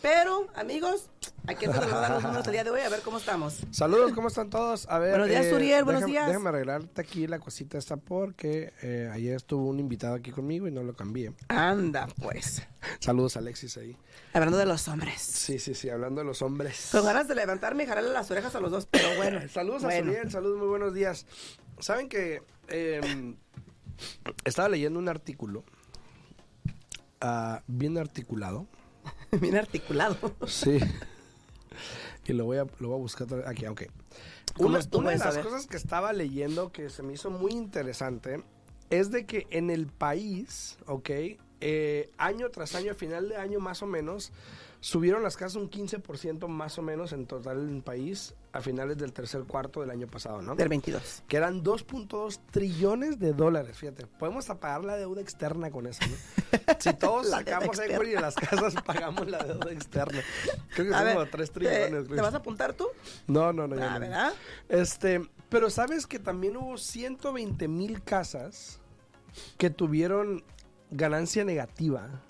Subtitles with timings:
[0.00, 1.10] Pero, amigos,
[1.46, 3.58] aquí donde nos dan los números el día de hoy, a ver cómo estamos.
[3.72, 4.86] Saludos, ¿cómo están todos?
[4.88, 6.26] A ver, eh, Buenos días, Uriel, buenos déjame, días.
[6.28, 10.70] Déjame arreglarte aquí la cosita esta porque eh, ayer estuvo un invitado aquí conmigo y
[10.70, 11.32] no lo cambié.
[11.48, 12.62] Anda, pues.
[13.00, 13.96] Saludos, Alexis, ahí.
[14.32, 15.20] Hablando de los hombres.
[15.20, 16.90] Sí, sí, sí, hablando de los hombres.
[16.92, 19.40] Con ganas de levantarme y jalarle las orejas a los dos, pero bueno.
[19.52, 20.12] Saludos a bueno.
[20.12, 21.26] Suriel, saludos, muy buenos días.
[21.80, 23.34] Saben que eh,
[24.44, 25.64] estaba leyendo un artículo
[27.20, 28.66] ah, bien articulado.
[29.40, 30.16] Bien articulado.
[30.46, 30.78] Sí.
[32.26, 33.82] y lo voy a, lo voy a buscar aquí, ok.
[34.56, 38.42] ¿Cómo Una, de las cosas que estaba leyendo que se me hizo muy interesante
[38.90, 41.10] es de que en el país, ok,
[41.60, 44.32] eh, año tras año, a final de año más o menos,
[44.80, 48.96] subieron las casas un 15% más o menos en total en el país a finales
[48.96, 50.54] del tercer cuarto del año pasado, ¿no?
[50.54, 51.24] Del 22.
[51.28, 54.06] que eran 2.2 trillones de dólares, fíjate.
[54.06, 56.16] Podemos pagar la deuda externa con eso, ¿no?
[56.78, 60.20] Si todos sacamos equity de las casas, pagamos la deuda externa.
[60.74, 62.02] Creo que A son ver, como 3 ¿te, trillones.
[62.04, 62.22] ¿te creo.
[62.22, 62.86] vas a apuntar tú?
[63.26, 63.76] No, no, no.
[63.82, 64.00] Ah, no.
[64.00, 64.32] ¿verdad?
[64.68, 68.80] Este, pero sabes que también hubo 120 mil casas
[69.56, 70.44] que tuvieron
[70.90, 72.22] ganancia negativa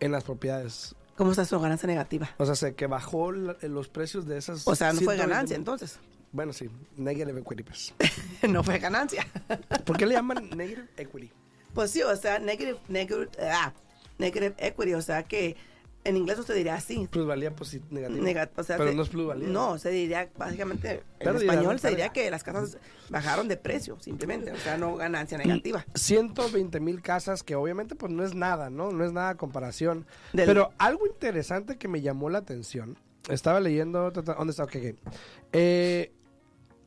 [0.00, 0.94] en las propiedades.
[1.16, 2.28] ¿Cómo está su ganancia negativa?
[2.38, 4.66] O sea, se que bajó la- los precios de esas.
[4.66, 5.28] O sea, no fue 120,000.
[5.28, 5.98] ganancia entonces.
[6.32, 7.94] Bueno, sí, negative equity, pues.
[8.48, 9.26] no fue ganancia.
[9.86, 11.30] ¿Por qué le llaman negative equity?
[11.72, 13.72] Pues sí, o sea, negative, negative, ah,
[14.18, 15.56] negative equity, o sea que
[16.04, 17.08] en inglés se diría así.
[17.10, 18.20] Plusvalía posi- negativa.
[18.22, 19.48] Nega- o sea, Pero se- no es plusvalía.
[19.48, 22.76] No, se diría básicamente en español se diría que las casas
[23.08, 25.84] bajaron de precio, simplemente, o sea, no ganancia negativa.
[25.94, 28.90] 120 mil casas, que obviamente pues no es nada, ¿no?
[28.92, 30.06] No es nada a comparación.
[30.32, 32.98] Del- Pero algo interesante que me llamó la atención,
[33.30, 34.62] estaba leyendo, ¿dónde está?
[34.64, 35.10] Ok, ok.
[35.52, 36.12] Eh,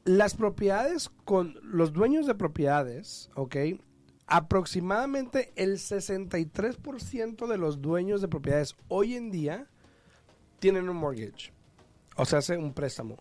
[0.05, 3.55] las propiedades con los dueños de propiedades, ¿ok?
[4.27, 9.67] Aproximadamente el 63% de los dueños de propiedades hoy en día
[10.59, 11.53] tienen un mortgage.
[12.17, 13.17] O sea, hace un préstamo.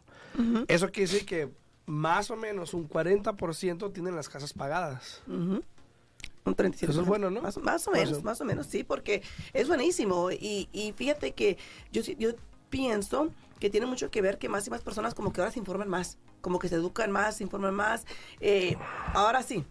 [0.68, 1.50] Eso quiere decir que
[1.86, 5.22] más o menos un 40% tienen las casas pagadas.
[5.28, 5.62] Ujú.
[6.44, 6.90] Un 37.
[6.92, 7.40] Eso es bueno, ¿no?
[7.42, 9.22] Más, más o Más menos, o- más o menos, sí, porque
[9.52, 10.30] es buenísimo.
[10.32, 11.56] Y, y fíjate que
[11.92, 12.30] yo, yo
[12.68, 13.30] pienso
[13.60, 15.88] que tiene mucho que ver que más y más personas como que ahora se informan
[15.88, 18.06] más, como que se educan más, se informan más.
[18.40, 18.76] Eh,
[19.14, 19.64] ahora sí,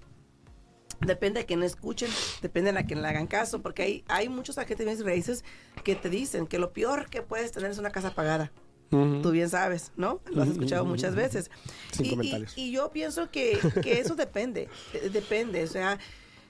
[1.01, 2.09] depende de quien escuchen,
[2.41, 5.43] depende de a quien le hagan caso, porque hay, hay muchos agentes de bienes raíces
[5.83, 8.51] que te dicen que lo peor que puedes tener es una casa pagada.
[8.89, 10.21] Tú bien sabes, ¿no?
[10.31, 11.49] Lo has escuchado muchas veces.
[11.91, 12.53] Sin Y- comentarios.
[12.57, 15.99] Y, yo pienso que, que eso depende, eh, depende, o sea,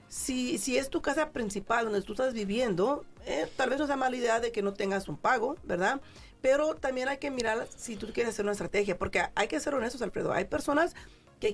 [0.09, 3.95] si, si es tu casa principal donde tú estás viviendo, eh, tal vez no sea
[3.95, 6.01] mala idea de que no tengas un pago, ¿verdad?
[6.41, 9.73] Pero también hay que mirar si tú quieres hacer una estrategia, porque hay que ser
[9.73, 10.31] honestos, Alfredo.
[10.31, 10.93] Hay personas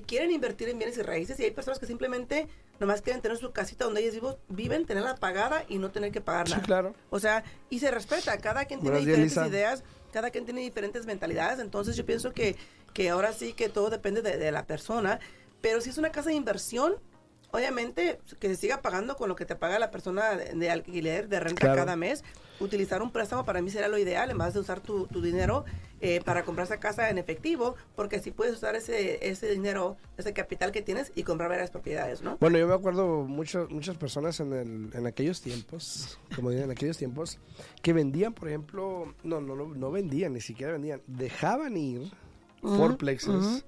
[0.02, 2.48] quieren invertir en bienes y raíces y hay personas que simplemente
[2.80, 6.46] nomás quieren tener su casita donde ellos viven, tenerla pagada y no tener que pagar
[6.48, 6.64] Sí, nada.
[6.64, 6.94] claro.
[7.10, 9.46] O sea, y se respeta, cada quien tiene días, diferentes Lisa.
[9.48, 12.56] ideas, cada quien tiene diferentes mentalidades, entonces yo pienso que,
[12.94, 15.20] que ahora sí que todo depende de, de la persona,
[15.60, 16.94] pero si es una casa de inversión,
[17.52, 21.28] obviamente que se siga pagando con lo que te paga la persona de, de alquiler,
[21.28, 21.76] de renta Claro.
[21.76, 22.24] cada mes.
[22.60, 25.64] Utilizar un préstamo para mí será lo ideal, en vez de usar tu, tu dinero
[26.00, 30.32] eh, para comprar esa casa en efectivo, porque así puedes usar ese, ese dinero, ese
[30.32, 32.36] capital que tienes y comprar varias propiedades, ¿no?
[32.40, 36.70] Bueno, yo me acuerdo mucho, muchas personas en, el, en aquellos tiempos, como digo, en
[36.70, 37.38] aquellos tiempos,
[37.82, 42.12] que vendían, por ejemplo, no, no, no, no vendían, ni siquiera vendían, dejaban ir
[42.62, 43.62] fourplexes ujú.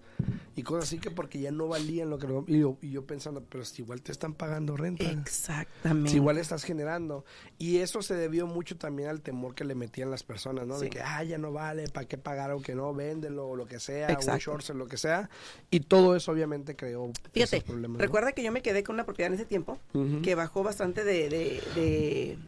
[0.54, 2.28] y cosas así que porque ya no valían lo que...
[2.28, 5.04] lo- Y yo, y yo pensando, pero si igual te están pagando renta.
[5.10, 6.10] Exactamente.
[6.10, 7.24] Si igual estás generando.
[7.58, 10.78] Y eso se debió mucho también al temor que le metían las personas, ¿no?
[10.78, 12.94] De que, ah, ya no vale, ¿para qué pagar o que no?
[12.94, 14.38] Véndelo o lo que sea, un Exacto.
[14.40, 15.28] short sale, lo que sea.
[15.70, 17.98] Y todo eso obviamente creó Fíjate, esos problemas.
[17.98, 18.02] ¿no?
[18.04, 19.78] recuerda que yo me quedé con una propiedad en ese tiempo
[20.22, 22.38] que bajó bastante de, de, de-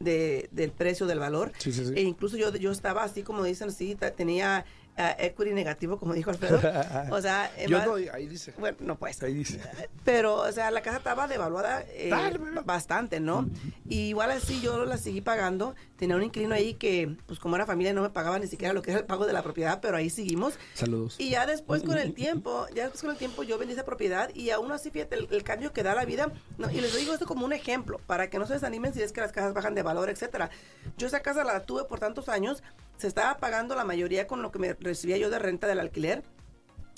[0.00, 1.50] de- del precio, del valor.
[1.58, 1.92] Sí, sí, sí.
[1.96, 4.64] E incluso yo, yo estaba así, como dicen, así, tenía
[5.18, 6.60] equity negativo, como dijo Alfredo.
[7.10, 8.52] o sea, Yo va- no, ahí dice.
[8.58, 9.22] bueno, no pues.
[9.22, 9.60] Ahí dice.
[10.04, 12.60] Pero, o sea, la casa estaba devaluada eh, bebé.
[12.64, 13.48] bastante, ¿no?
[13.88, 15.74] Y igual así yo la seguí pagando.
[15.96, 18.82] Tenía un inquilino ahí que, pues como era familia, no me pagaba ni siquiera lo
[18.82, 20.54] que era el pago de la propiedad, pero ahí seguimos.
[20.74, 21.16] Saludos.
[21.18, 24.30] Y ya después con el tiempo, ya después con el tiempo yo vendí esa propiedad
[24.34, 26.30] y aún así, fíjate, el, el cambio que da la vida.
[26.56, 29.12] No, y les digo esto como un ejemplo, para que no se desanimen si es
[29.12, 30.50] que las casas bajan de valor, etcétera.
[30.96, 32.62] Yo esa casa la tuve por tantos años,
[32.98, 36.22] se estaba pagando la mayoría con lo que me recibía yo de renta del alquiler.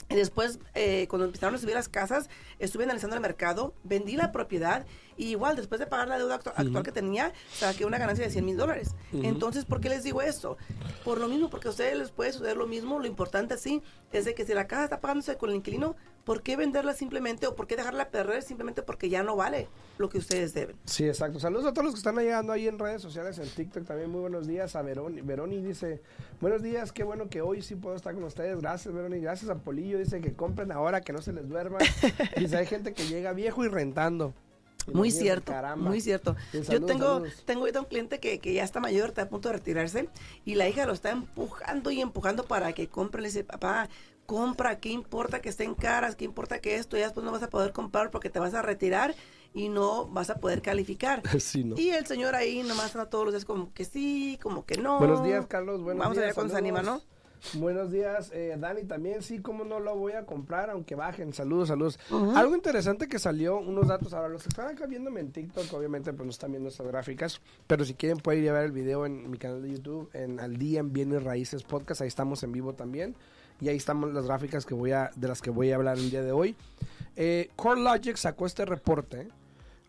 [0.09, 4.33] Y después, eh, cuando empezaron a subir las casas, estuve analizando el mercado, vendí la
[4.33, 4.85] propiedad
[5.21, 8.31] y igual, después de pagar la deuda actu- actual que tenía, saqué una ganancia de
[8.31, 8.95] 100 mil dólares.
[9.13, 10.57] Entonces, ¿por qué les digo esto?
[11.05, 12.99] Por lo mismo, porque a ustedes les puede suceder lo mismo.
[12.99, 13.83] Lo importante, sí,
[14.13, 15.95] es de que si la casa está pagándose con el inquilino,
[16.25, 19.69] ¿por qué venderla simplemente o por qué dejarla perder simplemente porque ya no vale
[19.99, 20.77] lo que ustedes deben?
[20.85, 21.39] Sí, exacto.
[21.39, 24.11] Saludos a todos los que están llegando ahí en redes sociales, en TikTok también.
[24.11, 25.21] Muy buenos días a Veroni.
[25.21, 26.01] Veroni dice,
[26.41, 28.59] buenos días, qué bueno que hoy sí puedo estar con ustedes.
[28.61, 29.21] Gracias, Veroni.
[29.21, 29.99] Gracias a Polillo.
[29.99, 31.79] Dice que compren ahora, que no se les duerma.
[32.39, 34.33] dice, hay gente que llega viejo y rentando.
[34.95, 35.89] Muy cierto, caramba.
[35.89, 36.37] muy cierto.
[36.53, 37.43] Bien, Yo tengo, saludos.
[37.45, 40.09] tengo ahorita un cliente que, que ya está mayor, está a punto de retirarse,
[40.45, 43.23] y la hija lo está empujando y empujando para que compre.
[43.23, 43.89] Le dice, papá,
[44.27, 46.15] compra, ¿qué importa que estén caras?
[46.17, 46.97] ¿Qué importa que esto?
[46.97, 49.15] Ya después no vas a poder comprar porque te vas a retirar
[49.53, 51.23] y no vas a poder calificar.
[51.41, 51.77] Sí, ¿no?
[51.77, 54.99] Y el señor ahí nomás está todos los días como que sí, como que no.
[54.99, 55.83] Buenos días, Carlos.
[55.83, 56.29] Buenos Vamos a días.
[56.29, 57.03] ver cuándo se anima, ¿no?
[57.55, 58.85] Buenos días, eh, Dani.
[58.85, 61.33] También, sí, cómo no lo voy a comprar, aunque bajen.
[61.33, 61.99] Saludos, saludos.
[62.35, 64.13] Algo interesante que salió, unos datos.
[64.13, 67.41] Ahora, los que están acá viéndome en TikTok, obviamente, pues no están viendo estas gráficas.
[67.67, 70.39] Pero si quieren, pueden ir a ver el video en mi canal de YouTube, en
[70.41, 72.03] Al Día en Bienes Raíces Podcast.
[72.03, 73.17] Ahí estamos en vivo también.
[73.61, 76.11] Y ahí están las gráficas que voy a, de las que voy a hablar el
[76.11, 76.57] día de hoy.
[77.17, 79.29] Eh, CoreLogic sacó este reporte.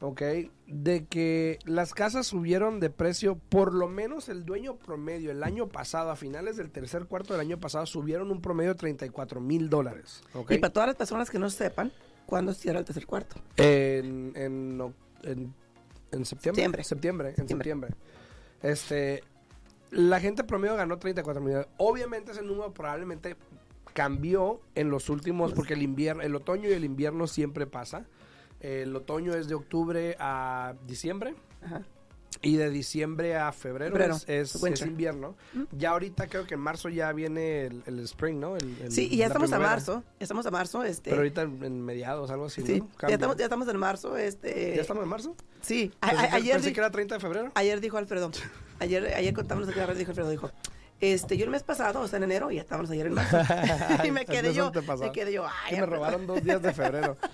[0.01, 0.21] ¿Ok?
[0.68, 5.68] De que las casas subieron de precio, por lo menos el dueño promedio el año
[5.69, 9.69] pasado, a finales del tercer cuarto del año pasado, subieron un promedio de 34 mil
[9.69, 10.51] dólares, ¿ok?
[10.51, 11.92] Y para todas las personas que no sepan,
[12.25, 13.36] ¿cuándo cierra el tercer cuarto?
[13.57, 14.94] En, en, oc-
[15.24, 15.53] en,
[16.12, 16.83] en septiembre.
[16.83, 16.83] Septiembre.
[16.83, 17.92] Septiembre, en Septiembre.
[18.62, 19.24] Este,
[19.92, 21.57] la gente promedio ganó 34 mil.
[21.77, 23.36] Obviamente ese número probablemente
[23.94, 28.06] cambió en los últimos, porque el invierno, el otoño y el invierno siempre pasa.
[28.61, 31.35] El otoño es de octubre a diciembre.
[31.65, 31.81] Ajá.
[32.43, 34.87] Y de diciembre a febrero, Febrero, es, es- es winter.
[34.87, 35.35] invierno.
[35.71, 38.55] Ya ahorita creo que en marzo ya viene el, el spring, ¿no?
[38.55, 39.69] El- el- Sí, y ya estamos a primavera.
[39.75, 41.09] marzo, ya estamos a marzo, este...
[41.11, 42.89] Pero ahorita en, mediados, algo así, sí, ¿no?
[43.07, 44.75] ya estamos, ya estamos en marzo, este...
[44.75, 45.35] ¿Ya estamos en marzo?
[45.61, 47.51] Sí, a- Pensé, a- ayer, pensé di- que era 30 de febrero.
[47.53, 48.31] ayer dijo Alfredo,
[48.79, 50.51] ayer, ayer contamos lo que dijo Alfredo, dijo,
[50.99, 53.37] este, yo el mes pasado, o sea, en enero, y ya estábamos ayer en marzo,
[54.03, 55.95] y me quedé yo, me quedé yo, ay, Que me Alfredo.
[55.95, 57.18] robaron dos días de febrero.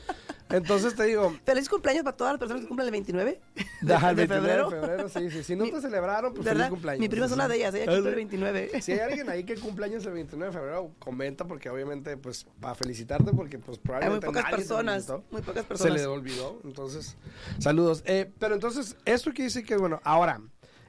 [0.50, 3.88] Entonces te digo, Feliz cumpleaños para todas las personas que cumplen el 29 de, el
[3.88, 4.70] de 29 febrero.
[4.70, 5.44] de febrero, sí, sí.
[5.44, 6.60] Si no Mi- te celebraron, pues ¿Verdad?
[6.66, 7.00] feliz cumpleaños.
[7.02, 8.16] Mi prima es una de ellas, ella cumple el sí.
[8.16, 8.82] 29.
[8.82, 12.76] Si hay alguien ahí que cumpleaños el 29 de febrero, comenta porque obviamente, pues, para
[12.76, 13.84] felicitarte porque, pues, Hay muy
[14.20, 15.94] probablemente pocas se personas, muy pocas Se personas.
[15.96, 17.18] le olvidó, entonces,
[17.60, 18.04] saludos.
[18.06, 20.40] Eh, pero entonces, esto quiere decir que, bueno, ahora,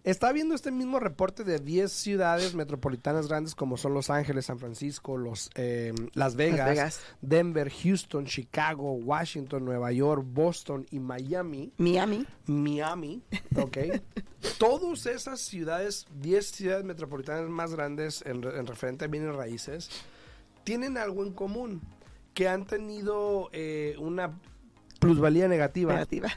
[0.04, 4.58] está viendo este mismo reporte de 10 ciudades metropolitanas grandes como son Los Ángeles, San
[4.58, 7.00] Francisco, los, eh, Las Vegas, Vegas.
[7.20, 11.72] Denver, Houston, Chicago, Washington, Nueva York, Boston y Miami.
[11.78, 12.26] Miami.
[12.46, 13.22] Miami,
[13.56, 13.78] ¿ok?
[14.58, 19.90] Todas esas ciudades, 10 ciudades metropolitanas más grandes en referente a bienes raíces,
[20.64, 21.80] tienen algo en común,
[22.34, 24.38] que han tenido eh, una
[25.00, 25.94] plusvalía negativa.
[25.94, 26.28] Negativa.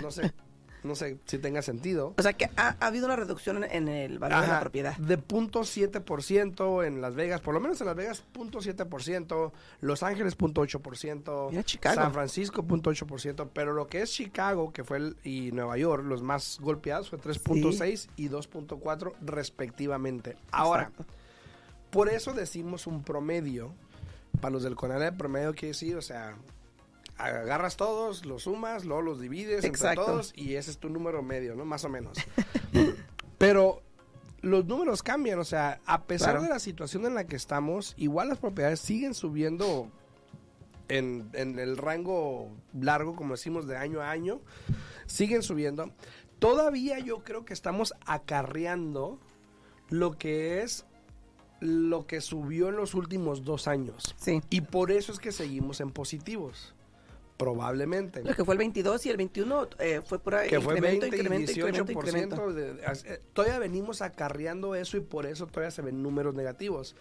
[0.00, 0.32] No sé,
[0.82, 2.14] no sé si tenga sentido.
[2.18, 4.96] O sea que ha, ha habido una reducción en, en el valor de la propiedad.
[4.96, 11.50] De 0.7% en Las Vegas, por lo menos en Las Vegas 0.7%, Los Ángeles 0.8%,
[11.50, 11.94] Mira, Chicago.
[11.94, 16.22] San Francisco 0.8%, pero lo que es Chicago, que fue el, y Nueva York, los
[16.22, 20.36] más golpeados fue 3.6 y 2.4 respectivamente.
[20.50, 21.04] Ahora, Exacto.
[21.90, 23.72] por eso decimos un promedio.
[24.40, 26.36] Para los del Conalep, promedio quiere decir, o sea,
[27.24, 30.00] agarras todos, los sumas, luego los divides Exacto.
[30.02, 31.64] entre todos y ese es tu número medio, ¿no?
[31.64, 32.18] Más o menos.
[33.38, 33.82] Pero
[34.42, 36.42] los números cambian, o sea, a pesar Claro.
[36.42, 39.90] de la situación en la que estamos, igual las propiedades siguen subiendo
[40.88, 42.48] en, en el rango
[42.78, 44.40] largo, como decimos, de año a año,
[45.06, 45.90] siguen subiendo.
[46.38, 49.18] Todavía yo creo que estamos acarreando
[49.90, 50.86] lo que es
[51.60, 54.14] lo que subió en los últimos dos años.
[54.16, 54.40] Sí.
[54.48, 56.74] Y por eso es que seguimos en positivos.
[57.40, 58.22] Probablemente.
[58.22, 61.08] Lo que fue el 22 y el 21 eh, fue por Que fue 20 y
[61.08, 61.56] incremento, 18%.
[61.90, 62.52] incremento, incremento.
[62.52, 66.94] de- eh, todavía venimos acarreando eso y por eso todavía se ven números negativos.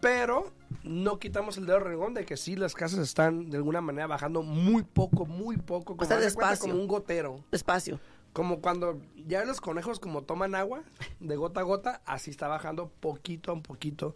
[0.00, 0.52] Pero
[0.84, 4.42] no quitamos el dedo renegón de que sí, las casas están de alguna manera bajando
[4.42, 5.96] muy poco, muy poco.
[5.96, 6.70] Como, sea, haz de cuenta, despacio.
[6.72, 7.44] como un gotero.
[7.50, 7.98] Despacio.
[8.34, 10.82] Como cuando ya los conejos como toman agua
[11.20, 14.14] de gota a gota, así está bajando poquito a poquito,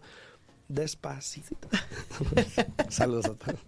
[0.73, 1.67] despacito.
[2.89, 3.59] Saludos a todos.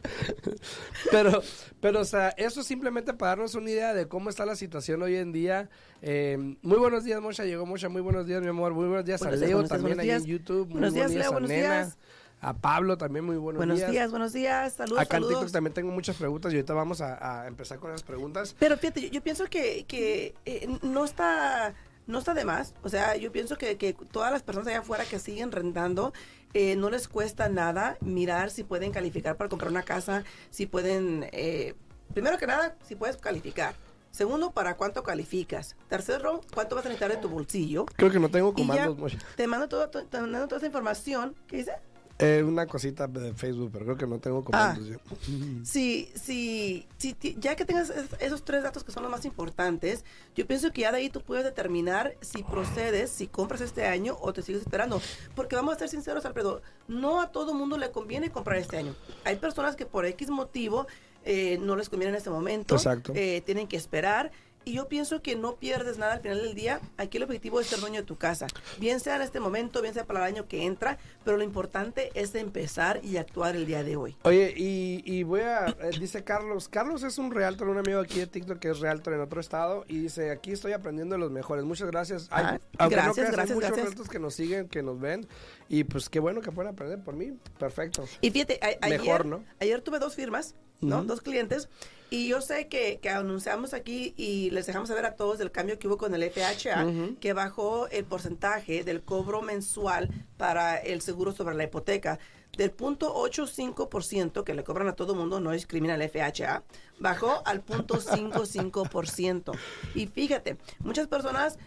[1.12, 1.42] Pero,
[1.82, 5.02] pero, o sea, eso es simplemente para darnos una idea de cómo está la situación
[5.02, 5.70] hoy en día.
[6.02, 7.46] Eh, muy buenos días, Mocha.
[7.46, 7.90] Llegó Mocha.
[7.90, 8.74] Muy buenos días, mi amor.
[8.74, 10.26] Muy buenos días Buenos a días, Leo días, también ahí en días.
[10.26, 10.66] YouTube.
[10.68, 11.62] Muy Buenos días, Leo, a buenos Nena.
[11.86, 11.98] días.
[12.46, 13.90] A Pablo también, muy buenos, Buenos días.
[13.92, 14.74] días, buenos días.
[14.74, 15.40] Saludos, Acá en saludos.
[15.44, 18.54] TikTok también tengo muchas preguntas y ahorita vamos a, a empezar con las preguntas.
[18.60, 21.74] Pero fíjate, yo, yo pienso que, que eh, no está
[22.08, 22.74] no está de más.
[22.84, 26.14] O sea, yo pienso que, que todas las personas allá afuera que siguen rentando,
[26.54, 31.28] eh, no les cuesta nada mirar si pueden calificar para comprar una casa, si pueden,
[31.32, 31.76] eh,
[32.14, 33.76] primero que nada, si puedes calificar.
[34.12, 35.76] Segundo, para cuánto calificas.
[35.90, 37.86] Tercero, cuánto vas a necesitar de tu bolsillo.
[37.86, 41.36] Creo que no tengo comandos, te mando, todo, te mando toda esa información.
[41.48, 41.72] ¿Qué dice?
[42.20, 44.76] Eh, una cosita de Facebook, pero creo que no tengo Ah.
[44.76, 44.98] comandos yo.
[45.66, 50.06] Sí, sí, sí, ya que tengas es- esos tres datos que son los más importantes,
[50.36, 54.16] yo pienso que ya de ahí tú puedes determinar si procedes, si compras este año
[54.22, 55.02] o te sigues esperando.
[55.36, 58.96] Porque vamos a ser sinceros, Alfredo, no a todo mundo le conviene comprar este año.
[59.26, 60.86] Hay personas que por X motivo
[61.26, 63.14] eh, no les conviene en este momento, Exacto.
[63.16, 64.32] eh, tienen que esperar.
[64.66, 66.80] Y yo pienso que no pierdes nada al final del día.
[66.98, 68.48] Aquí el objetivo es ser dueño de tu casa.
[68.80, 72.12] Bien sea en este momento, bien sea para el año que entra, pero lo importante
[72.14, 74.16] es empezar y actuar el día de hoy.
[74.24, 78.20] Oye, y, y voy a, eh, dice Carlos, Carlos es un realtor, un amigo aquí
[78.20, 81.32] de TikTok que es realtor en otro estado y dice, aquí estoy aprendiendo de los
[81.32, 82.28] mejores, muchas gracias.
[82.32, 84.10] Ay, Ah, aunque no gracias, hay gracias, muchos gracias.
[84.10, 85.28] que nos siguen, que nos ven
[85.70, 88.06] y pues qué bueno que pueden aprender por mí, perfecto.
[88.22, 89.44] Y fíjate, a- ayer, Mejor, ¿no?
[89.60, 91.00] ayer tuve dos firmas, ¿no?
[91.00, 91.08] Ujú.
[91.08, 91.70] Dos clientes.
[92.10, 95.80] Y yo sé que, que anunciamos aquí y les dejamos saber a todos del cambio
[95.80, 96.86] que hubo con el FHA,
[97.20, 102.20] que bajó el porcentaje del cobro mensual para el seguro sobre la hipoteca.
[102.56, 106.62] Del punto 85% que le cobran a todo mundo, no discrimina el FHA,
[107.00, 109.58] bajó al punto 55%.
[109.96, 111.58] Y fíjate, muchas personas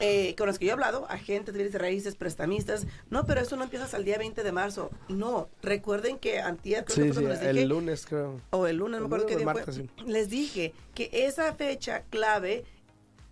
[0.00, 3.40] eh, con las que yo he hablado, agentes de bienes de raíces, prestamistas, no, pero
[3.40, 4.90] eso no empieza hasta el día 20 de marzo.
[5.08, 8.40] No, recuerden que antier, creo que Sí, sí, les dije, el lunes creo.
[8.50, 12.64] o el lunes, no me acuerdo qué día fue, les dije que esa fecha clave,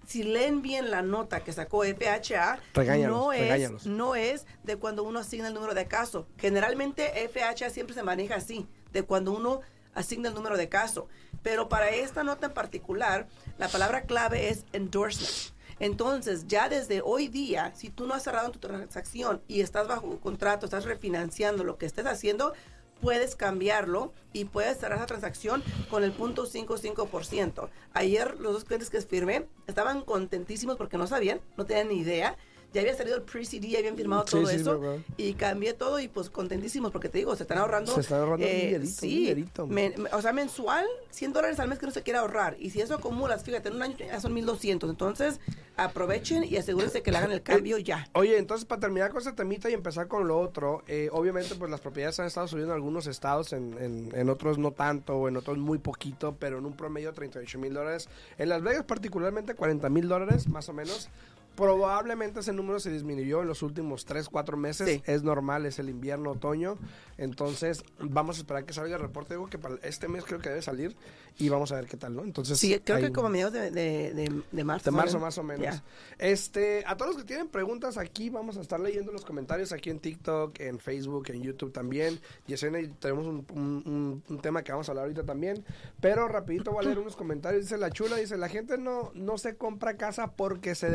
[0.07, 3.87] si leen bien la nota que sacó FHA, Regáñalos, no, es, regáñalos.
[3.87, 6.27] no es de cuando uno asigna el número de caso.
[6.39, 9.61] Generalmente FHA siempre se maneja así, de cuando uno
[9.95, 11.07] asigna el número de caso.
[11.43, 15.55] Pero para esta nota en particular, la palabra clave es endorsement.
[15.81, 20.21] Entonces, ya desde hoy día, si tú no has cerrado tu transacción y estás bajo
[20.21, 22.53] contrato, estás refinanciando lo que estés haciendo,
[23.01, 27.71] puedes cambiarlo y puedes cerrar esa transacción con el punto 55%.
[27.95, 32.37] Ayer los dos clientes que firmé estaban contentísimos porque no sabían, no tenían ni idea.
[32.73, 34.81] Ya había salido el pre-CD, ya habían firmado Sí, todo sí, eso
[35.17, 37.93] y cambié todo y pues contentísimos porque te digo, se están ahorrando.
[37.95, 39.67] Se están ahorrando un eh, dinerito, un sí, dinerito.
[39.67, 42.57] men- o sea, mensual, 100 dólares al mes que no se quiere ahorrar.
[42.61, 44.89] Y si eso acumulas, fíjate, en un año ya son 1200.
[44.89, 45.41] Entonces,
[45.77, 48.07] aprovechen y asegúrense que le hagan el cambio ya.
[48.13, 51.71] Oye, entonces para terminar con ese temita y empezar con lo otro, eh, obviamente pues
[51.71, 55.29] las propiedades han estado subiendo en algunos estados, en, en, en otros no tanto, o
[55.29, 58.09] en otros muy poquito, pero en un promedio 38 mil dólares.
[58.39, 61.09] En Las Vegas particularmente 40 mil dólares más o menos.
[61.57, 64.89] Probablemente ese número se disminuyó en los últimos 3, 4 meses.
[64.89, 65.03] Sí.
[65.07, 66.79] Es normal, es el invierno, otoño.
[67.19, 69.35] Entonces vamos a esperar que salga el reporte.
[69.35, 70.97] Digo que para este mes creo que debe salir
[71.39, 72.23] y vamos a ver qué tal, ¿no?
[72.25, 74.91] Entonces, Sí, creo que como a mediados de, de, de- de marzo.
[74.91, 75.83] de marzo más o menos.
[76.19, 79.91] Este, a todos los que tienen preguntas aquí, vamos a estar leyendo los comentarios aquí
[79.91, 82.21] en TikTok, en Facebook, en YouTube también.
[82.47, 85.65] Yesenia, y tenemos un, un- un- tema que vamos a hablar ahorita también.
[86.01, 87.65] Pero rapidito voy a leer unos comentarios.
[87.65, 90.91] Dice la chula, dice, la gente no, no se compra casa porque se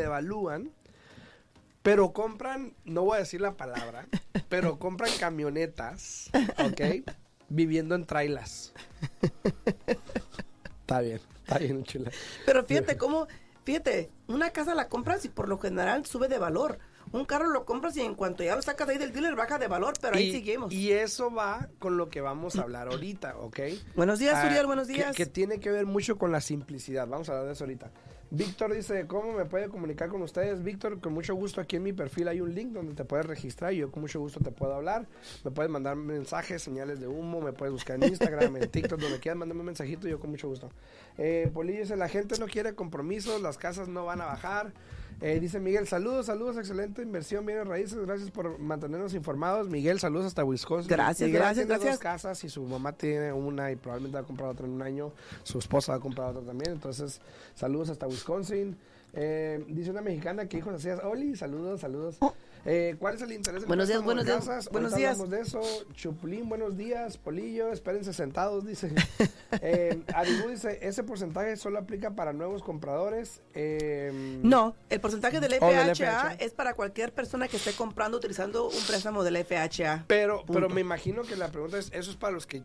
[1.82, 4.08] Pero compran, no voy a decir la palabra,
[4.50, 7.08] pero compran camionetas, ¿ok?
[7.48, 8.74] Viviendo en trailas.
[10.82, 12.12] Está bien, está bien, chula.
[12.46, 13.28] Pero fíjate cómo,
[13.64, 16.80] fíjate, una casa la compras y por lo general sube de valor.
[17.12, 19.60] Un carro lo compras y en cuanto ya lo sacas de ahí del dealer baja
[19.60, 20.74] de valor, pero ahí seguimos.
[20.74, 23.60] Y eso va con lo que vamos a hablar ahorita, ¿ok?
[23.96, 25.16] Buenos días, Ah, Uriel, buenos que- días.
[25.16, 27.08] Que, tiene que ver mucho con la simplicidad.
[27.08, 27.92] Vamos a hablar de eso ahorita.
[28.32, 30.63] Víctor dice, ¿cómo me puede comunicar con ustedes?
[30.63, 33.74] Víctor, con mucho gusto aquí en mi perfil hay un link donde te puedes registrar
[33.74, 35.08] y yo con mucho gusto te puedo hablar.
[35.44, 39.20] Me puedes mandar mensajes, señales de humo, me puedes buscar en Instagram, en TikTok, donde
[39.20, 40.70] quieras, mándame un mensajito yo con mucho gusto.
[41.17, 44.74] Eh, Polillo dice, la gente no quiere compromisos, las casas no van a bajar.
[45.22, 49.69] Eh, dice Miguel, saludos, saludos, excelente inversión, bienes raíces, gracias por mantenernos informados.
[49.69, 50.89] Miguel, saludos hasta Wisconsin.
[50.89, 51.93] Gracias, Miguel gracias, tiene gracias.
[51.95, 54.81] dos casas y su mamá tiene una y probablemente va a comprar otra en un
[54.81, 55.13] año.
[55.43, 56.74] Su esposa va a comprar otra también.
[56.74, 57.22] Entonces,
[57.55, 58.77] saludos hasta Wisconsin.
[59.13, 62.17] Eh, dice una mexicana que hijos hacías, Oli, saludos, saludos.
[62.67, 64.69] Eh, ¿Cuál es el interés del Buenos días, buenos días, casas?
[64.69, 65.19] buenos Ahorita días.
[65.22, 65.86] hablamos de eso.
[65.93, 67.17] Chupulín, buenos días.
[67.17, 68.91] Polillo, espérense sentados, dice.
[69.62, 70.01] eh,
[70.50, 73.41] dice, ese porcentaje solo aplica para nuevos compradores.
[73.53, 78.17] Eh, No, el porcentaje del Oh, del FHA, es para cualquier persona que esté comprando
[78.17, 80.05] utilizando un préstamo del FHA.
[80.07, 82.63] Pero, pero me imagino que la pregunta es, eso es para los que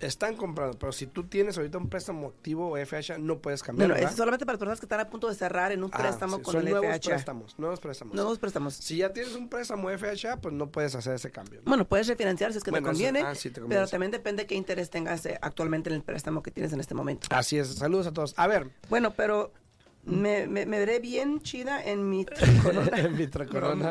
[0.00, 3.88] están comprando, pero si tú tienes ahorita un préstamo activo o FHA, no puedes cambiar,
[3.88, 6.38] no, es solamente para personas que están a punto de cerrar en un Ah, préstamo
[6.38, 7.10] sí, con son el nuevos FHA.
[7.10, 8.14] préstamos, nuevos préstamos.
[8.14, 8.74] Nuevos préstamos.
[8.74, 11.60] Si ya tienes un préstamo FHA, pues no puedes hacer ese cambio.
[11.60, 11.68] ¿no?
[11.68, 13.88] Bueno, puedes refinanciar si es que Bueno, te eso- conviene, ah, sí, te conviene, pero
[13.90, 17.28] también depende qué interés tengas eh, actualmente en el préstamo que tienes en este momento.
[17.30, 18.34] Así es, saludos a todos.
[18.36, 19.52] A ver, Bueno, pero
[20.04, 22.98] me, me, me veré bien chida en mi tricorona.
[22.98, 23.26] En mi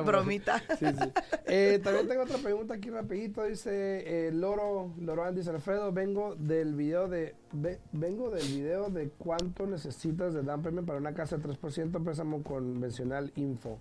[0.05, 0.59] bromita.
[0.79, 1.11] Sí, sí.
[1.45, 3.43] Eh, también tengo otra pregunta aquí rapidito.
[3.43, 9.09] Dice eh, Loro, Loro dice Alfredo, vengo del video de ve- vengo del video de
[9.17, 13.79] cuánto necesitas de down payment para una casa de 3% préstamo convencional info.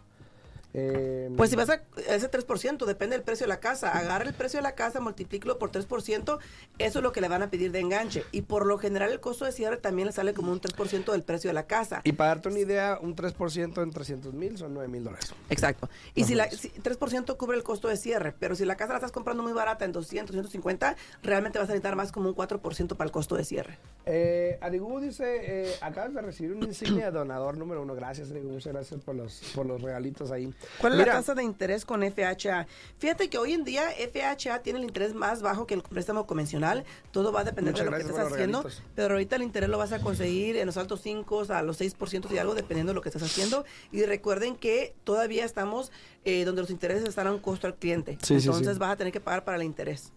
[0.74, 3.96] Eh, Pues si vas a ese 3%, depende del precio de la casa.
[3.96, 6.38] Agarra el precio de la casa, multiplícalo por 3%,
[6.78, 8.24] eso es lo que le van a pedir de enganche.
[8.32, 11.22] Y por lo general el costo de cierre también le sale como un 3% del
[11.22, 12.00] precio de la casa.
[12.04, 15.32] y para darte una idea, un 3% en 300 mil son 9 mil dólares.
[15.48, 15.88] Exacto.
[16.14, 18.98] Y si, la, si 3% cubre el costo de cierre, pero si la casa la
[18.98, 22.96] estás comprando muy barata en 200, 250, realmente vas a necesitar más como un 4%
[22.96, 23.78] para el costo de cierre.
[24.06, 24.58] Eh,
[25.00, 27.94] dice, eh, acabas de recibir una insignia de donador número uno.
[27.94, 30.52] Gracias, Adigu, muchas gracias por los, por los regalitos ahí.
[30.78, 32.66] ¿Cuál es Mira, la tasa de interés con FHA?
[32.98, 36.84] Fíjate que hoy en día FHA tiene el interés más bajo que el préstamo convencional.
[37.10, 38.64] Todo va a depender de lo que estés haciendo.
[38.94, 42.30] Pero ahorita el interés lo vas a conseguir en los altos 5 a los 6%
[42.30, 43.64] y algo, dependiendo de lo que estés haciendo.
[43.92, 45.92] Y recuerden que todavía estamos
[46.24, 48.18] eh, donde los intereses están a un costo al cliente.
[48.22, 48.46] Sí, sí, sí.
[48.48, 50.12] Entonces vas a tener que pagar para el interés.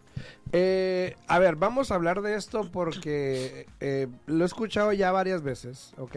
[0.51, 5.41] Eh, a ver, vamos a hablar de esto porque eh, lo he escuchado ya varias
[5.41, 6.15] veces, ¿ok?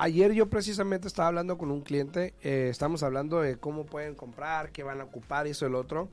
[0.00, 4.70] Ayer yo precisamente estaba hablando con un cliente, eh, estamos hablando de cómo pueden comprar,
[4.70, 6.08] qué van a ocupar eso el otro.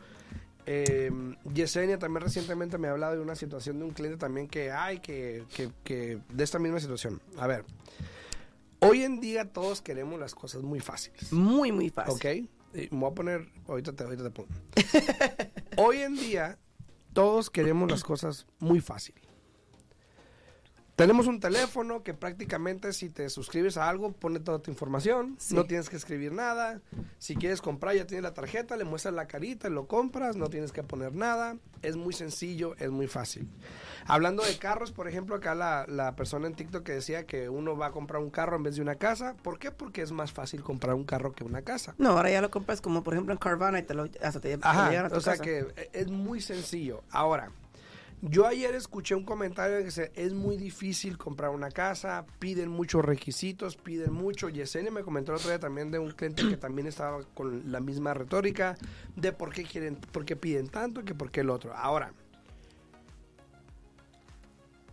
[0.66, 1.12] Eh,
[1.54, 5.00] Yesenia también recientemente me ha hablado de una situación de un cliente también que hay,
[5.02, 7.22] que, que, que de esta misma situación.
[7.38, 7.64] A ver,
[8.80, 11.32] hoy en día todos queremos las cosas muy fáciles.
[11.32, 12.16] Muy, muy fácil.
[12.16, 12.82] Ok.
[12.92, 14.50] Me voy a poner, ahorita te, ahorita te pongo.
[15.78, 16.58] Hoy en día,
[17.14, 19.16] todos queremos las cosas muy fácil.
[20.96, 25.54] Tenemos un teléfono que prácticamente si te suscribes a algo pone toda tu información, Sí.
[25.54, 26.80] no tienes que escribir nada.
[27.18, 30.72] Si quieres comprar ya tienes la tarjeta, le muestras la carita, lo compras, no tienes
[30.72, 31.58] que poner nada.
[31.82, 33.50] Es muy sencillo, es muy fácil.
[34.08, 37.76] Hablando de carros, por ejemplo, acá la, la persona en TikTok que decía que uno
[37.76, 39.36] va a comprar un carro en vez de una casa.
[39.44, 39.72] ¿Por qué?
[39.72, 41.94] Porque es más fácil comprar un carro que una casa.
[41.98, 44.58] No, ahora ya lo compras como por ejemplo en Carvana y te lo, hasta te,
[44.62, 45.44] Ajá, llegan a tu o sea casa.
[45.44, 47.04] que e- es muy sencillo.
[47.12, 47.52] Ahora,
[48.22, 53.04] yo ayer escuché un comentario que dice, es muy difícil comprar una casa, piden muchos
[53.04, 54.50] requisitos, piden mucho.
[54.50, 57.80] Yesenia me comentó el otro día también de un cliente que también estaba con la
[57.80, 58.78] misma retórica
[59.16, 61.74] de por qué quieren, por qué piden tanto, que por qué el otro.
[61.76, 62.14] Ahora,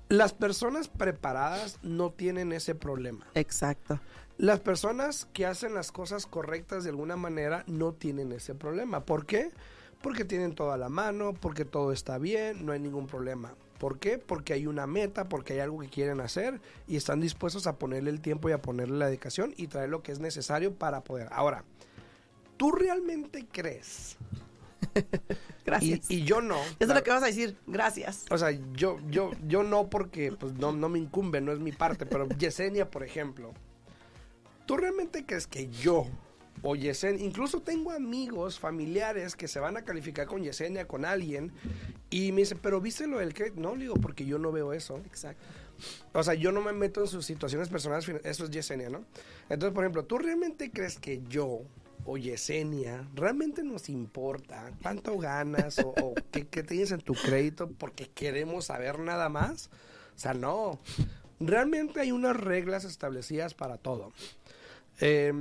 [0.08, 3.26] las personas preparadas no tienen ese problema.
[3.34, 3.98] Exacto.
[4.36, 9.04] Las personas que hacen las cosas correctas de alguna manera no tienen ese problema.
[9.06, 9.50] ¿Por qué?
[9.50, 9.72] Porque
[10.26, 13.54] tienen todo a la mano, porque todo está bien, no hay ningún problema.
[13.78, 14.18] ¿Por qué?
[14.18, 18.10] Porque hay una meta, porque hay algo que quieren hacer y están dispuestos a ponerle
[18.10, 21.28] el tiempo y a ponerle la dedicación y traer lo que es necesario para poder.
[21.32, 21.64] Ahora,
[22.56, 24.16] ¿tú realmente crees?
[25.66, 26.10] Gracias.
[26.10, 26.60] y yo no.
[26.60, 27.56] Eso es lo que vas a decir.
[27.66, 28.26] Gracias.
[28.30, 31.72] O sea, yo, yo, yo no porque pues no, no me incumbe, no es mi
[31.72, 33.52] parte, pero Yesenia, por ejemplo,
[34.66, 36.06] ¿tú realmente crees que yo
[36.62, 41.52] o Yesenia, incluso tengo amigos, familiares que se van a calificar con Yesenia, con alguien,
[42.08, 43.60] y me dicen, pero ¿viste lo del crédito?
[43.60, 44.98] No, le digo, porque yo no veo eso.
[45.06, 45.42] Exacto.
[46.12, 49.04] O sea, yo no me meto en sus situaciones personales, eso es Yesenia, ¿no?
[49.48, 51.62] Entonces, por ejemplo, ¿tú realmente crees que yo
[52.04, 57.68] o Yesenia realmente nos importa cuánto ganas o, o qué, qué tienes en tu crédito
[57.70, 59.70] porque queremos saber nada más?
[60.14, 60.78] O sea, no.
[61.40, 64.12] Realmente hay unas reglas establecidas para todo.
[65.00, 65.32] Eh,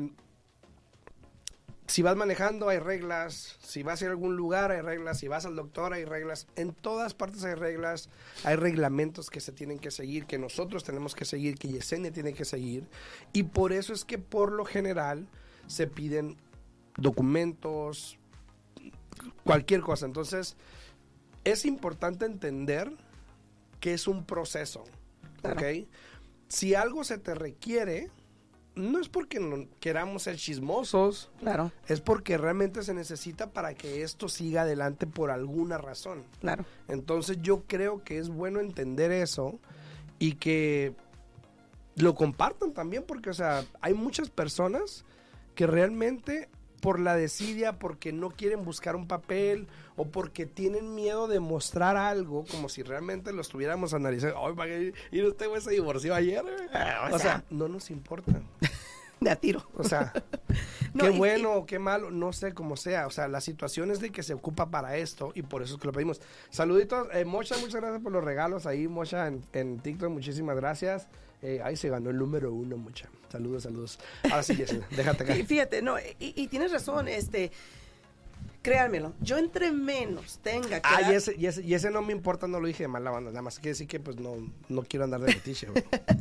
[1.91, 5.27] si vas manejando hay reglas, si vas a ir a algún lugar hay reglas, si
[5.27, 8.09] vas al doctor hay reglas, en todas partes hay reglas,
[8.45, 12.33] hay reglamentos que se tienen que seguir, que nosotros tenemos que seguir, que Yesenia tiene
[12.33, 12.87] que seguir,
[13.33, 15.27] y por eso es que por lo general
[15.67, 16.37] se piden
[16.95, 18.17] documentos,
[19.43, 20.05] cualquier cosa.
[20.05, 20.55] Entonces,
[21.43, 22.89] es importante entender
[23.81, 24.85] que es un proceso,
[25.43, 25.89] ¿ok?
[26.47, 28.09] Si algo se te requiere,
[28.75, 34.01] no es porque no queramos ser chismosos, Claro, es porque realmente se necesita para que
[34.03, 36.23] esto siga adelante por alguna razón.
[36.39, 36.65] claro.
[36.87, 39.59] Entonces yo creo que es bueno entender eso
[40.19, 40.95] y que
[41.95, 45.03] lo compartan también porque, o sea, hay muchas personas
[45.55, 46.49] que realmente
[46.81, 51.95] por la desidia, porque no quieren buscar un papel o porque tienen miedo de mostrar
[51.95, 54.45] algo como si realmente lo estuviéramos analizando.
[54.45, 56.41] Ay, ¿para usted güey, se divorció ayer?
[56.41, 58.33] güey?" o o sea, sea- no nos importa.
[59.21, 59.63] De a tiro.
[59.77, 60.11] O sea,
[60.93, 63.07] No, qué bueno o qué malo, no sé cómo sea.
[63.07, 65.79] O sea, la situación es de que se ocupa para esto y por eso es
[65.79, 66.19] que lo pedimos.
[66.49, 71.07] Saluditos, eh, Mocha, muchas gracias por los regalos ahí, Mocha, en, en TikTok, muchísimas gracias.
[71.41, 73.09] Eh, ahí se ganó el número uno, Mocha.
[73.31, 73.99] Saludos, saludos.
[74.23, 75.45] Ahora sí, Jessy, déjate Y caer.
[75.45, 77.51] fíjate, no, y, y tienes razón, este,
[78.61, 82.01] créanmelo, yo entre menos tenga que Ah, dar- y ese, y, ese, y ese no
[82.03, 84.35] me importa, no lo dije de mala banda, nada más que decir que pues no,
[84.69, 85.67] no quiero andar de fetiche.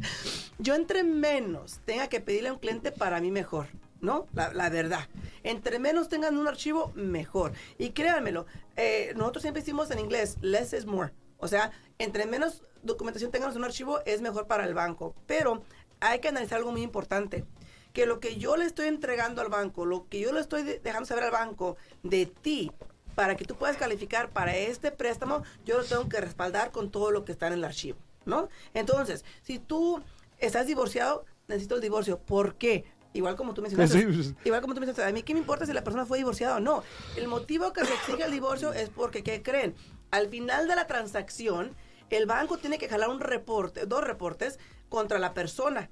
[0.59, 3.67] yo entre menos tenga que pedirle a un cliente para mí mejor,
[4.01, 4.27] ¿no?
[4.33, 5.07] La, la verdad.
[5.43, 7.53] Entre menos tengan un archivo, mejor.
[7.77, 11.13] Y créanmelo, eh, nosotros siempre decimos en inglés, less is more.
[11.39, 15.15] O sea, entre menos documentación tengamos en un archivo, es mejor para el banco.
[15.27, 15.63] Pero
[16.01, 17.45] hay que analizar algo muy importante.
[17.93, 20.79] Que lo que yo le estoy entregando al banco, lo que yo le estoy de-
[20.79, 22.71] dejando saber al banco de ti,
[23.17, 27.11] para que tú puedas calificar para este préstamo, yo lo tengo que respaldar con todo
[27.11, 28.49] lo que está en el archivo, ¿no?
[28.73, 30.01] Entonces, si tú
[30.39, 32.19] estás divorciado, necesito el divorcio.
[32.21, 32.85] ¿Por qué?
[33.13, 34.13] Igual como tú mencionaste.
[34.23, 34.35] Sí.
[34.45, 36.61] Igual como tú mencionaste, a mí qué me importa si la persona fue divorciada o
[36.61, 36.85] no.
[37.17, 39.75] El motivo que se exige el divorcio es porque, ¿qué creen?
[40.13, 41.75] Al final de la transacción,
[42.11, 45.89] el banco tiene que jalar un reporte, dos reportes contra la persona.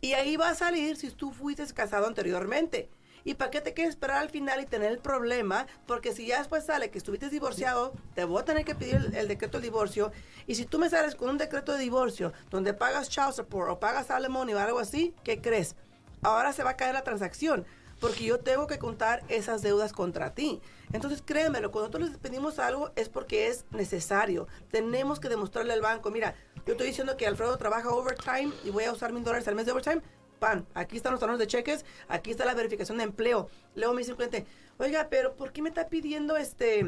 [0.00, 2.90] Y ahí va a salir si tú fuiste casado anteriormente.
[3.24, 5.66] ¿Y para qué te quieres esperar al final y tener el problema?
[5.84, 9.26] Porque si ya después sale que estuviste divorciado, te voy a tener que pedir el,
[9.26, 10.12] decreto de divorcio.
[10.46, 13.80] Y si tú me sales con un decreto de divorcio donde pagas child support o
[13.80, 15.74] pagas alimony o algo así, ¿qué crees?
[16.22, 17.66] Ahora se va a caer la transacción.
[18.00, 20.60] Porque yo tengo que contar esas deudas contra ti.
[20.92, 24.46] Entonces créemelo, cuando nosotros les pedimos algo es porque es necesario.
[24.70, 26.34] Tenemos que demostrarle al banco, mira,
[26.66, 29.66] yo estoy diciendo que Alfredo trabaja overtime y voy a usar mil dólares al mes
[29.66, 30.02] de overtime.
[30.38, 33.48] Pan, aquí están los talones de cheques, aquí está la verificación de empleo.
[33.74, 34.46] Luego me dice el cliente,
[34.78, 36.80] oiga, pero ¿por qué me está pidiendo este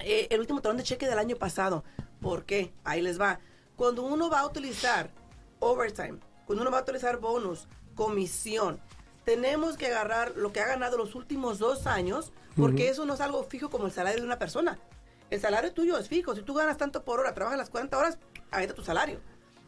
[0.00, 1.84] eh, el último talón de cheque del año pasado?
[2.20, 2.72] ¿Por qué?
[2.84, 3.40] Ahí les va.
[3.76, 5.10] Cuando uno va a utilizar
[5.60, 8.80] overtime, cuando uno va a utilizar bonus, comisión,
[9.30, 13.20] tenemos que agarrar lo que ha ganado los últimos dos años, porque eso no es
[13.20, 14.76] algo fijo como el salario de una persona.
[15.30, 16.34] El salario tuyo es fijo.
[16.34, 18.18] Si tú ganas tanto por hora, trabajas las 40 horas,
[18.50, 19.20] ahí está tu salario.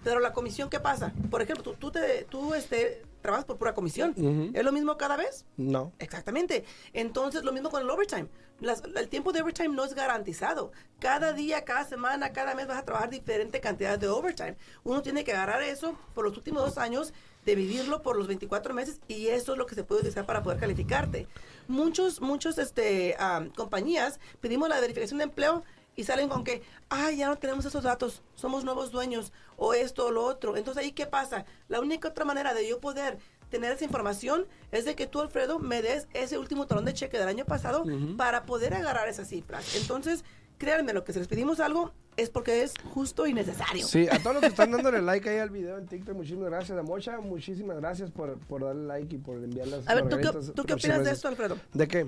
[0.03, 1.13] Pero la comisión, ¿qué pasa?
[1.31, 4.15] Por ejemplo, tú, tú, te, tú este, trabajas por pura comisión.
[4.53, 5.45] ¿Es lo mismo cada vez?
[5.57, 5.93] No.
[6.01, 6.65] Exactamente.
[6.93, 8.27] Entonces, lo mismo con el overtime.
[8.59, 10.73] Las- el tiempo de overtime no es garantizado.
[10.99, 14.57] Cada día, cada semana, cada mes vas a trabajar diferente cantidad de overtime.
[14.83, 17.13] Uno tiene que agarrar eso por los últimos dos años,
[17.45, 20.59] dividirlo por los 24 meses y eso es lo que se puede utilizar para poder
[20.59, 21.27] calificarte.
[21.69, 27.11] Muchos, muchos este, ah, compañías pedimos la verificación de empleo y salen con que, ah,
[27.11, 30.57] ya no tenemos esos datos, somos nuevos dueños, o esto o lo otro.
[30.57, 31.45] Entonces, ¿ahí qué pasa?
[31.69, 33.19] La única otra manera de yo poder
[33.51, 37.19] tener esa información es de que tú, Alfredo, me des ese último talón de cheque
[37.19, 37.85] del año pasado
[38.17, 39.77] para poder agarrar esas cifras.
[39.77, 40.25] Entonces,
[40.57, 43.87] créanme, lo que se les pedimos algo es porque es justo y necesario.
[43.87, 46.77] Sí, a todos los que están dándole like ahí al video en TikTok, muchísimas gracias.
[46.79, 50.17] A Mocha, muchísimas gracias por, por darle like y por enviar las A ver, ¿tú
[50.19, 51.57] qué, tú qué opinas de esto, Alfredo?
[51.73, 52.07] ¿De qué?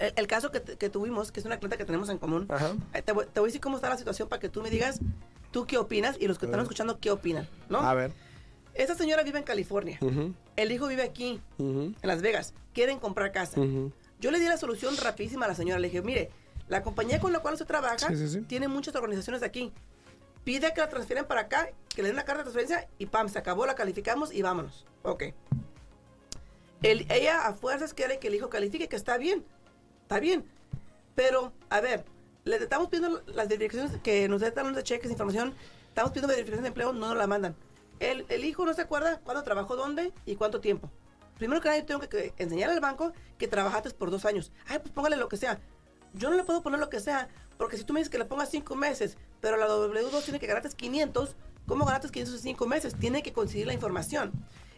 [0.00, 2.74] El, el caso que, que tuvimos, que es una clienta que tenemos en común, Ajá.
[2.94, 4.70] eh, te, voy, te voy a decir cómo está la situación para que tú me
[4.70, 5.00] digas
[5.52, 7.78] tú qué opinas y los que están escuchando qué opinan, ¿no?
[7.80, 8.12] A ver.
[8.74, 9.98] Esta señora vive en California.
[10.02, 12.52] Ujú, El hijo vive aquí, ujú, en Las Vegas.
[12.74, 13.60] Quieren comprar casa.
[13.60, 13.92] ujú.
[14.20, 15.78] Yo le di la solución rapidísima a la señora.
[15.78, 16.30] Le dije, mire,
[16.68, 18.40] la compañía con la cual usted trabaja Sí, sí, sí.
[18.42, 19.72] tiene muchas organizaciones aquí.
[20.44, 23.28] Pide que la transfieran para acá, que le den una carta de transferencia y pam,
[23.28, 24.84] se acabó, la calificamos y vámonos.
[25.02, 25.24] Ok.
[26.82, 29.44] El- ella a fuerzas quiere que el hijo califique, que está bien.
[30.02, 30.44] Está bien.
[31.14, 32.04] Pero, a ver,
[32.44, 35.54] le estamos pidiendo las verificaciones que nos den de cheques, información.
[35.88, 37.56] Estamos pidiendo verificación de empleo, no nos la mandan.
[37.98, 40.90] El, el hijo no se acuerda cuándo trabajó, dónde y cuánto tiempo.
[41.38, 44.52] Primero que nada, yo tengo que, que enseñar al banco que trabajaste por dos años.
[44.66, 45.58] Ay, pues póngale lo que sea.
[46.16, 48.24] Yo no le puedo poner lo que sea, porque si tú me dices que le
[48.24, 52.66] pongas cinco meses, pero la W2 tiene que ganarte 500, ¿cómo ganaste 500 en cinco
[52.66, 52.94] meses?
[52.98, 54.32] Tiene que conseguir la información.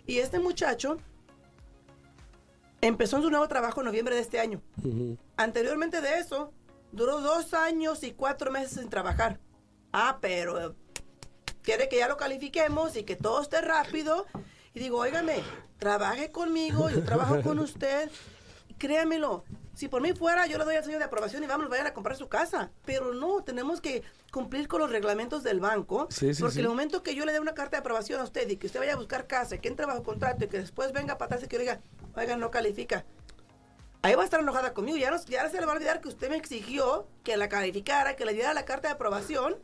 [0.06, 0.98] Y este muchacho
[2.80, 4.62] Empezó en su nuevo trabajo en noviembre de este año.
[5.36, 6.52] Anteriormente de eso,
[6.92, 9.40] duró dos años y cuatro meses sin trabajar.
[9.92, 10.76] Ah, pero
[11.62, 14.26] quiere que ya lo califiquemos y que todo esté rápido.
[14.74, 15.42] Y digo, óigame,
[15.78, 18.10] trabaje conmigo, yo trabajo con usted.
[18.78, 19.44] Créamelo,
[19.78, 21.94] si por mí fuera, yo le doy el sello de aprobación y vamos, vayan a
[21.94, 22.72] comprar su casa.
[22.84, 26.08] Pero no, tenemos que cumplir con los reglamentos del banco.
[26.10, 26.60] Sí, sí, porque sí.
[26.62, 28.80] el momento que yo le dé una carta de aprobación a usted y que usted
[28.80, 31.58] vaya a buscar casa, que entre bajo contrato y que después venga atrás y que
[31.60, 31.80] diga,
[32.16, 33.04] oiga, no califica.
[34.02, 34.98] Ahí va a estar enojada conmigo.
[34.98, 38.16] Ya, no, ya se le va a olvidar que usted me exigió que la calificara,
[38.16, 39.58] que le diera la carta de aprobación,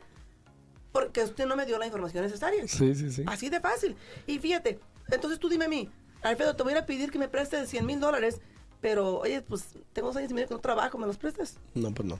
[0.93, 2.65] porque usted no me dio la información necesaria.
[2.69, 3.25] Sí, sí, sí.
[3.27, 3.97] Así de fácil.
[4.27, 4.79] Y fíjate,
[5.11, 7.85] entonces tú dime a mí, Alfredo, te voy a a pedir que me prestes 100
[7.85, 8.39] mil dólares,
[8.85, 11.57] pero oye, pues tengo dos años y medio que no trabajo, ¿me los prestas?
[11.73, 12.19] No, pues no.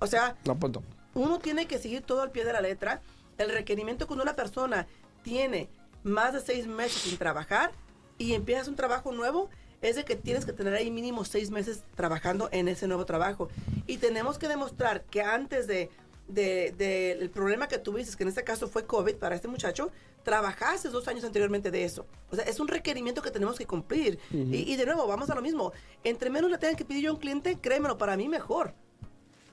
[0.00, 0.82] O sea, No, pues no.
[1.14, 3.00] uno tiene que seguir todo al pie de la letra.
[3.38, 4.88] El requerimiento cuando una persona
[5.22, 5.68] tiene
[6.02, 7.70] más de seis meses sin trabajar
[8.18, 9.48] y empiezas un trabajo nuevo,
[9.80, 13.48] es de que tienes que tener ahí mínimo seis meses trabajando en ese nuevo trabajo.
[13.86, 15.88] Y tenemos que demostrar que antes de,
[16.28, 19.90] de- de el problema que tuviste, que en este caso fue COVID para este muchacho,
[20.22, 22.06] trabajaste dos años anteriormente de eso.
[22.30, 24.18] O sea, es un requerimiento que tenemos que cumplir.
[24.30, 25.72] y, y de nuevo, vamos a lo mismo.
[26.04, 28.74] Entre menos le tengan que pedir yo a un cliente, créemelo, para mí mejor.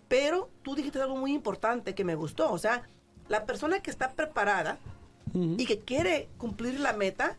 [0.07, 2.51] Pero tú dijiste algo muy importante que me gustó.
[2.51, 2.83] O sea,
[3.27, 4.77] la persona que está preparada
[5.33, 7.37] y que quiere cumplir la meta,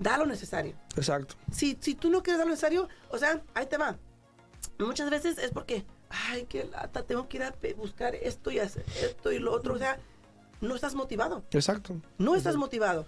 [0.00, 0.74] da lo necesario.
[0.96, 1.36] Exacto.
[1.52, 3.96] Si, si tú no quieres dar lo necesario, o sea, ahí te va.
[4.80, 5.84] Muchas veces es porque,
[6.28, 9.74] ay, qué lata, tengo que ir a buscar esto y hacer esto y lo otro.
[9.74, 9.98] O sea,
[10.60, 11.42] no estás motivado.
[11.50, 11.96] Exacto.
[12.18, 13.06] No estás motivado.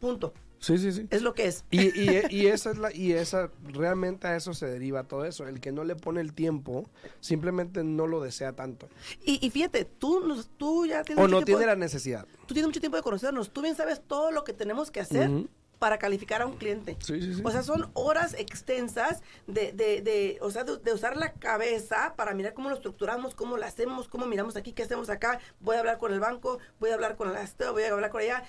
[0.00, 0.34] Punto.
[0.60, 1.06] Sí, sí, sí.
[1.10, 1.64] Es lo que es.
[1.70, 5.46] Y, y, y esa es la, y esa, realmente a eso se deriva todo eso.
[5.46, 6.88] El que no le pone el tiempo,
[7.20, 8.88] simplemente no lo desea tanto.
[9.26, 12.26] Y, y fíjate, tú, tú ya tienes O mucho no tiene de- la necesidad.
[12.46, 15.28] tú tienes mucho tiempo de conocernos, tú bien sabes todo lo que tenemos que hacer
[15.28, 15.48] Ujú.
[15.78, 16.96] Para calificar a un cliente.
[17.00, 17.42] Sí, sí, sí.
[17.44, 22.14] O sea, son horas extensas de, de, de, o sea, de, de usar la cabeza
[22.16, 25.40] para mirar cómo lo estructuramos, cómo lo hacemos, cómo miramos aquí, qué hacemos acá.
[25.60, 28.10] Voy a hablar con el banco, voy a hablar con el asteo, voy a hablar
[28.10, 28.44] con allá.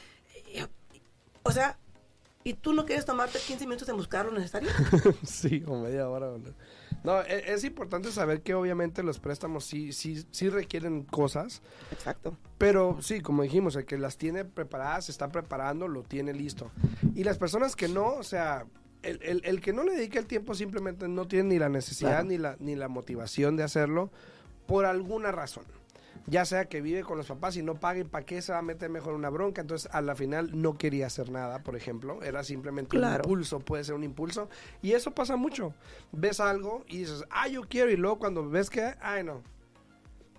[1.43, 1.77] O sea,
[2.43, 4.69] ¿y tú no quieres tomarte 15 minutos en buscar lo necesario?
[5.23, 6.27] sí, o media hora.
[6.27, 6.39] no.
[7.05, 12.37] No, e- es, importante saber que obviamente los préstamos sí, sí, sí requieren cosas, Exacto.
[12.57, 16.71] pero sí, como dijimos, el que las tiene preparadas, se está preparando, lo tiene listo.
[17.15, 18.65] Y las personas que no, o sea,
[19.03, 22.09] el, el- el que no le dedica el tiempo simplemente no tiene ni la necesidad
[22.11, 22.27] Claro.
[22.27, 24.11] ni, la, ni la motivación de hacerlo
[24.65, 25.63] por alguna razón.
[26.27, 28.63] Ya sea que vive con los papás y no pague, ¿para qué se va a
[28.63, 29.61] meter mejor una bronca?
[29.61, 32.23] Entonces, a la final no quería hacer nada, por ejemplo.
[32.23, 34.49] Era simplemente un impulso, puede ser un impulso.
[34.81, 35.73] Y eso pasa mucho.
[36.11, 37.91] Ves algo y dices, ah, yo quiero.
[37.91, 39.43] Y luego cuando ves que, ay, no.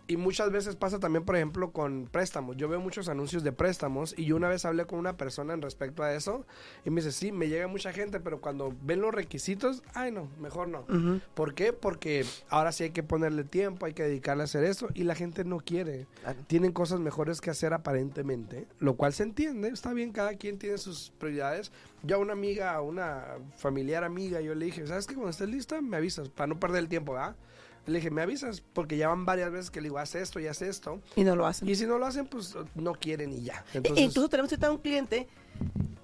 [0.08, 2.56] Y muchas veces pasa también, por ejemplo, con préstamos.
[2.56, 5.62] Yo veo muchos anuncios de préstamos y yo una vez hablé con una persona en
[5.62, 6.46] respecto a eso
[6.84, 10.28] y me dice, sí, me llega mucha gente, pero cuando ven los requisitos, ay no,
[10.40, 10.86] mejor no.
[11.34, 11.72] ¿Por qué?
[11.72, 15.16] Porque ahora sí hay que ponerle tiempo, hay que dedicarle a hacer eso y la
[15.16, 16.06] gente no quiere.
[16.22, 16.38] Claro.
[16.46, 20.78] Tienen cosas mejores que hacer aparentemente, lo cual se entiende, está bien, cada quien tiene
[20.78, 21.72] sus prioridades.
[22.04, 23.24] Yo a una amiga, a una
[23.56, 25.14] familiar amiga, yo le dije, ¿sabes qué?
[25.14, 27.34] Cuando estés lista, me avisas, para no perder el tiempo, ¿verdad?
[27.86, 30.46] Le dije, me avisas, porque ya van varias veces que le digo, haz esto y
[30.48, 31.00] haz esto.
[31.14, 31.68] Y no lo hacen.
[31.68, 33.64] Y si no lo hacen, pues no quieren y ya.
[33.72, 35.28] E- Entonces, Incluso tenemos ahorita un cliente,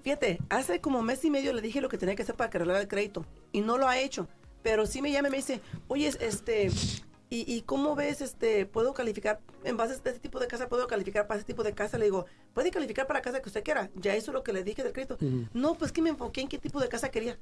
[0.03, 2.79] fíjate, hace como mes y medio le dije lo que tenía que hacer para arreglara
[2.81, 4.27] el crédito y no lo ha hecho.
[4.61, 6.67] Pero sí me llama y me dice, oye, este,
[7.29, 10.87] ¿y, y cómo ves, este, puedo calificar, en base a este tipo de casa, puedo
[10.87, 11.97] calificar para este tipo de casa?
[11.97, 13.89] Le digo, puede calificar para la casa que usted quiera.
[13.95, 15.17] Ya eso es lo que le dije del crédito.
[15.53, 17.37] No, pues que me enfoqué en qué tipo de casa quería.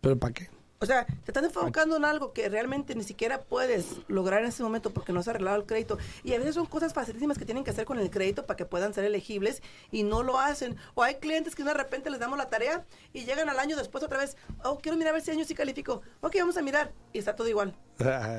[0.00, 0.50] ¿Pero para qué?
[0.82, 4.64] O sea, te estás enfocando en algo que realmente ni siquiera puedes lograr en ese
[4.64, 5.96] momento porque no has arreglado el crédito.
[6.24, 8.64] Y a veces son cosas facilísimas que tienen que hacer con el crédito para que
[8.64, 10.76] puedan ser elegibles y no lo hacen.
[10.94, 14.02] O hay clientes que de repente les damos la tarea y llegan al año después
[14.02, 16.02] otra vez, oh, quiero mirar a ver si año sí califico.
[16.20, 16.92] Ok, vamos a mirar.
[17.12, 17.76] Y está todo igual.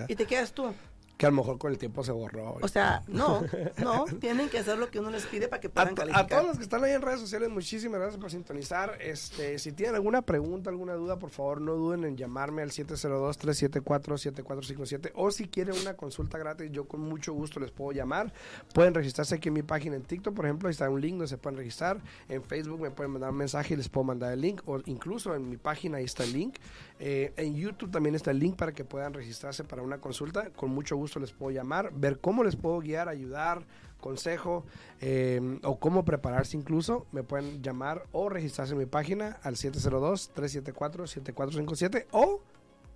[0.10, 0.74] Y te quedas tú.
[1.18, 2.58] Que a lo mejor con el tiempo se borró.
[2.62, 3.44] O sea, no,
[3.78, 6.28] no, tienen que hacer lo que uno les pide para que A, puedan a calificar.
[6.28, 8.98] todos los que están ahí en redes sociales, muchísimas gracias por sintonizar.
[9.00, 15.12] Este, si tienen alguna pregunta, alguna duda, por favor, no duden en llamarme al 702-374-7457
[15.16, 18.34] o si quieren una consulta gratis, yo con mucho gusto les puedo llamar.
[18.74, 21.28] Pueden registrarse aquí en mi página en TikTok, por ejemplo, ahí está un link donde
[21.28, 22.02] se pueden registrar.
[22.28, 25.36] En Facebook me pueden mandar un mensaje y les puedo mandar el link o incluso
[25.36, 26.56] en mi página ahí está el link.
[27.06, 30.52] Eh, en YouTube también está el link para que puedan registrarse para una consulta.
[30.52, 33.66] Con mucho gusto les puedo llamar, ver cómo les puedo guiar, ayudar,
[34.00, 34.64] consejo
[35.02, 37.06] eh, o cómo prepararse incluso.
[37.12, 42.40] Me pueden llamar o registrarse en mi página al 702-374-7457 o